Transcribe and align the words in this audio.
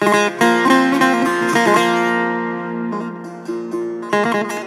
Thank 0.00 0.40
you. 4.54 4.59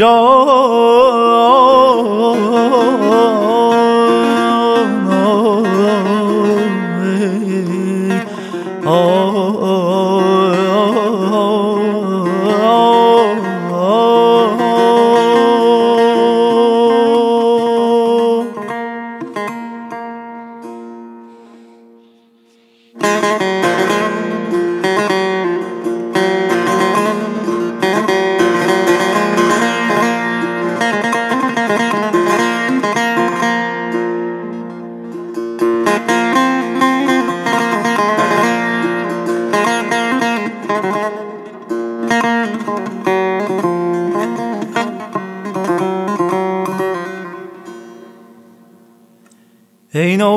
ای 0.00 1.01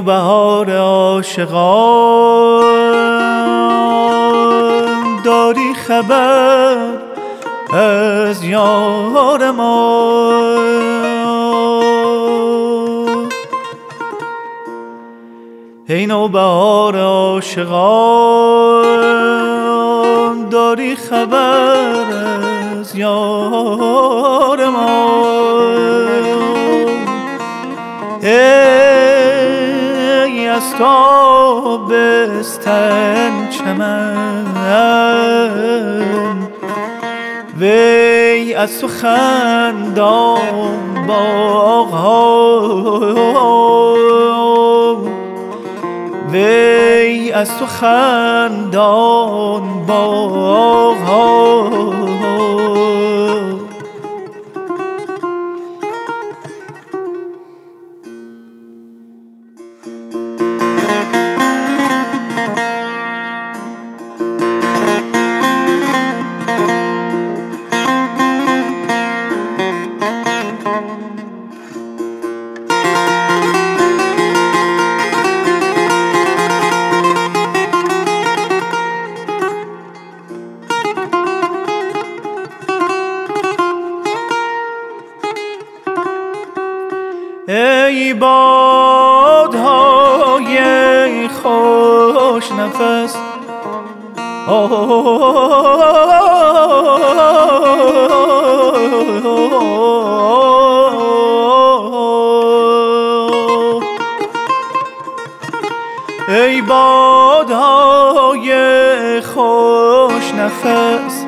بهار 0.00 0.76
عاشقان. 0.76 2.14
داری 5.24 5.74
خبر 5.74 6.76
از 7.72 8.44
یار 8.44 9.50
ما. 9.50 10.34
ای 15.88 16.06
بهار 16.28 16.98
عاشقان 16.98 17.74
داری 20.48 20.96
خبر 20.96 22.06
از 22.80 22.96
یار 22.96 24.68
ما. 24.68 25.33
از 30.74 30.80
تابستن 31.88 32.68
چمن 33.50 34.46
وی 37.58 38.54
از 38.54 38.80
تو 38.80 38.88
خندان 38.88 40.38
باغ 41.08 41.94
وی 46.32 47.32
از 47.32 47.58
تو 47.58 47.66
خندان 47.66 49.62
باغ 49.86 51.34
خوش 92.44 92.52
نفس 92.52 93.16
ای 106.28 106.62
بادهای 106.62 108.50
خوش 109.20 110.34
نفس 110.34 111.24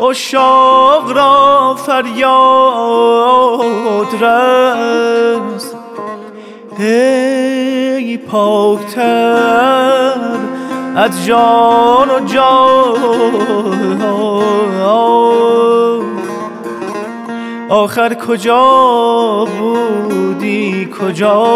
اشاق 0.00 1.12
را 1.12 1.74
فریاد 1.74 3.14
رس. 4.20 5.73
ای 6.78 8.16
پاکتر 8.16 10.14
از 10.96 11.26
جان 11.26 12.10
و 12.10 12.20
جان. 12.26 13.74
آخر 17.68 18.14
کجا 18.14 19.46
بودی؟ 19.58 20.88
کجا؟ 21.00 21.46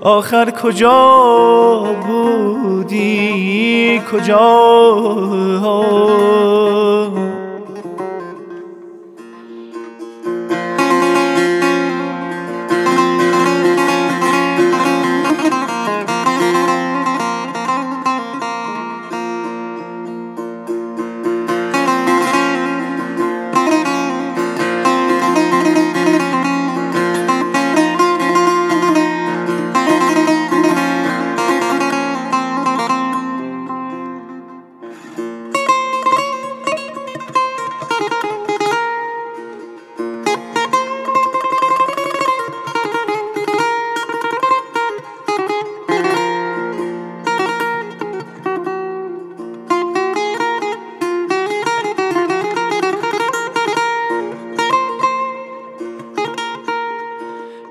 آخر 0.00 0.50
کجا 0.50 1.84
بودی؟ 2.06 4.02
کجا؟ 4.12 4.40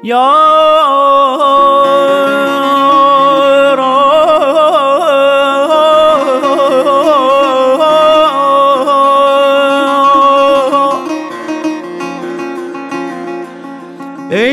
ای 0.04 0.10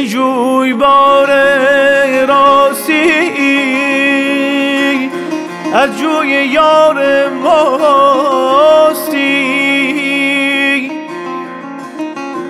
جوی 0.09 0.73
بار 0.73 1.27
راستی 2.27 3.01
از 5.75 5.99
جوی 5.99 6.29
یار 6.29 7.29
ماستی 7.29 8.21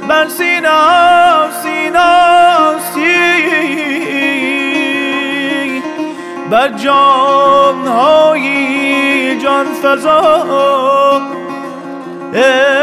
بر 0.09 0.29
سینا 0.29 1.51
سیناستی 1.63 2.60
بر 6.51 6.69
جان 6.69 7.87
های 7.87 9.41
جان 9.41 9.67
فضا 9.83 10.21
ای 12.33 12.81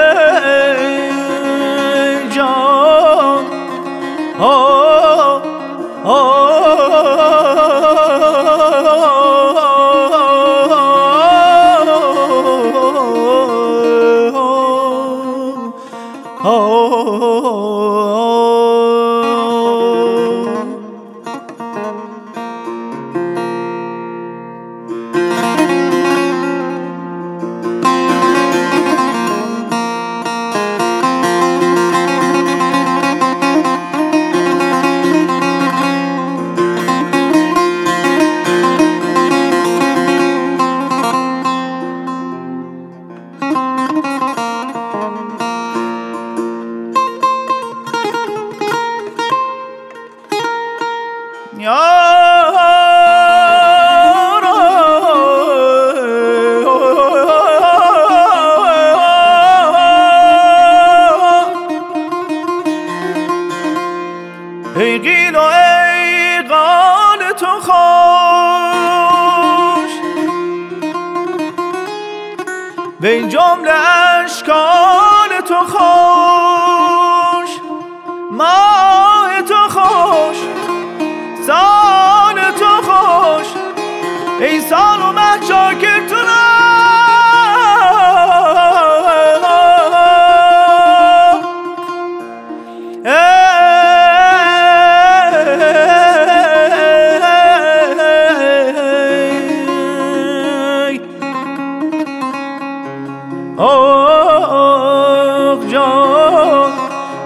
این 73.04 73.30
جمله 73.30 73.72
اشکال 73.72 75.42
تو 75.48 75.56
خوش. 75.56 77.50
ماه 78.32 79.42
تو 79.48 79.70
خوش. 79.70 80.38
سال 81.48 82.52
تو 82.60 82.92
خوش. 82.92 83.48
ای 84.40 84.62
سال 84.62 85.02
و 85.02 85.12
مه 85.12 85.40
که 85.80 86.08
تو 86.10 86.17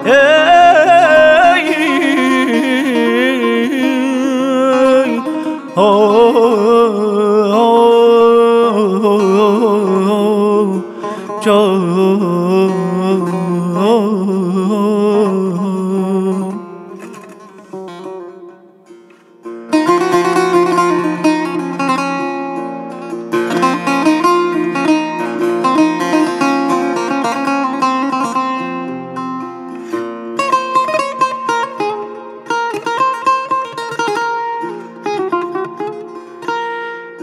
Yeah. 0.04 0.41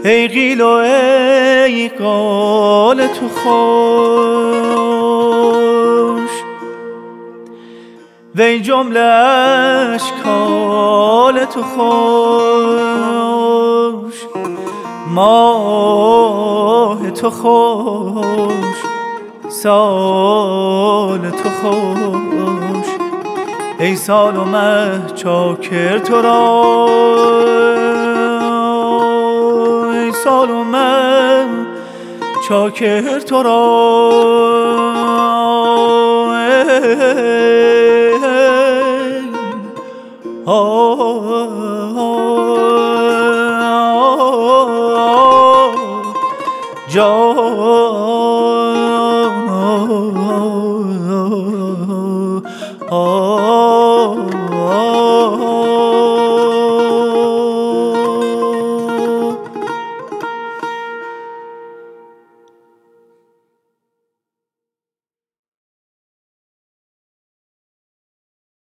ای 0.03 0.27
قیل 0.27 0.61
و 0.61 0.67
ای 0.67 1.89
قال 1.89 3.07
تو 3.07 3.27
خوش. 3.27 3.49
وی 8.35 8.59
جمله 8.59 8.99
اشکال 9.95 11.45
تو 11.45 11.63
خوش. 11.63 11.79
ماه 15.07 17.11
تو 17.11 17.29
خوش 17.29 18.77
سال 19.49 21.29
تو 21.29 21.49
خوش. 21.61 22.85
ای 23.79 23.95
سال 23.95 24.37
و 24.37 24.43
مه 24.43 25.01
چاکر 25.15 25.99
تو 25.99 26.21
را 26.21 27.78
سال 30.23 30.49
و 30.49 30.63
من 30.63 31.67
چاکر 32.47 33.19
تو 33.19 33.43
را. 33.43 34.09
جان. 46.89 47.39